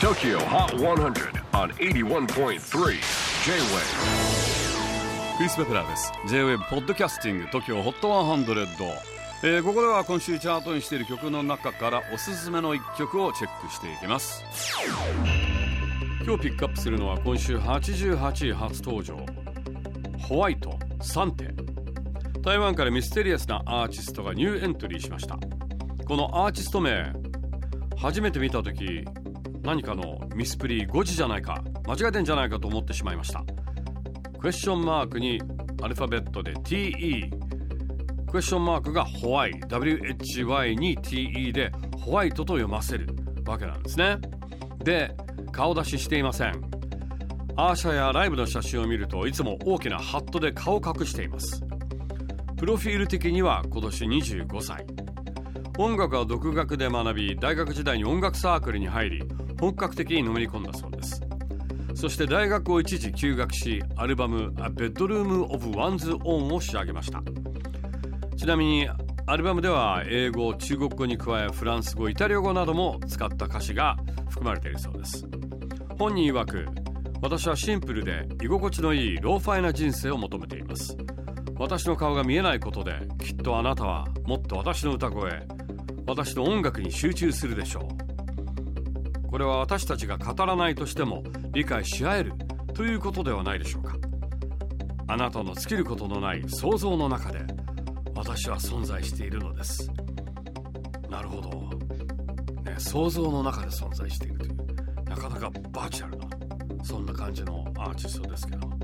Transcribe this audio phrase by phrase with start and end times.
[0.00, 2.58] TOKYO HOT 100 on 81.3 J-WAVE
[5.38, 6.12] クリス・ベプラーです。
[6.28, 8.66] J-WAVE ポッドキャスティング TOKYO HOT 100、
[9.42, 14.44] えー、ここでは今週チャートにしている曲の中からおすすめの一曲をチェックしていきます。
[16.26, 19.16] 今日ピックアップするのは今週88位初登場。
[20.18, 21.54] ホワイト・サンテ。
[22.42, 25.38] 台湾からミステリアスなアーティストがニューエントリーしました。
[26.06, 27.14] このアーティスト名
[27.96, 29.06] 初めて見た時
[29.66, 33.44] 何かのミスプリ誤字じゃないか間違えてんじゃないかと思ってしまいました。
[34.38, 35.42] クエスチョンマークに
[35.82, 37.28] アルファベットで TE
[38.30, 43.08] クエスチョンマークがホワイ WHY に TE でホワイトと読ませる
[43.44, 44.18] わけなんですね。
[44.84, 45.16] で
[45.50, 46.62] 顔出ししていません。
[47.56, 51.64] アーシャやライブの写真を見るといつも大きなハットで顔を隠しています。
[52.56, 54.86] プロフィール的には今年25歳。
[55.76, 59.22] 音楽は独学で学び大学時代に音楽サークルに入り
[59.60, 61.22] 本格的にのめり込んだそうです。
[61.94, 67.22] そして大学を一時休学しアルバム「A Bedroom of One's Own」を仕上げました。
[68.36, 68.88] ちなみに
[69.26, 73.96] アルバムでは英語中国語に加えフランス語イタリア語なども使った歌詞が
[74.28, 75.26] 含まれているそうです。
[75.98, 76.66] 本人曰く
[77.22, 80.96] 私はシンプルで居心地のいいローファイな人生を求めています。
[81.58, 85.46] 私の顔が見えないことできっとあなたはもっと私の歌声
[86.06, 88.05] 私の音楽に集中するでしょう。
[89.28, 92.32] これは私たちが語らないとしても理解し合える
[92.74, 93.96] ということではないでしょうか。
[95.08, 97.40] あなたの尽きることのない想像の中で
[98.14, 99.90] 私は存在しているのです。
[101.08, 101.50] なるほど、
[102.62, 104.56] ね、想像の中で存在しているという。
[105.04, 106.26] なかなかバーチャルな
[106.84, 108.68] そんな感じのアーティストですけど。
[108.68, 108.76] ね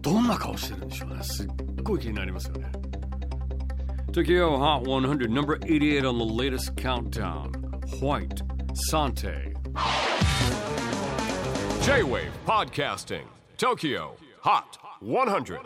[0.00, 1.22] どんな顔してるんでしょうね。
[1.22, 1.48] すっ
[1.82, 2.70] ごい気になりますよね。
[4.12, 7.67] Tokyo Hot 100 number 88 on the latest countdown.
[7.96, 8.42] White
[8.74, 9.54] Sante.
[11.82, 13.24] J-Wave Podcasting
[13.56, 15.60] TOKYO HOT 100